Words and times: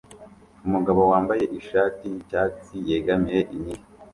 Umugabo 0.67 1.01
wambaye 1.11 1.43
ishati 1.59 2.03
yicyatsi 2.13 2.73
yegamiye 2.89 3.41
inkingi 3.55 3.89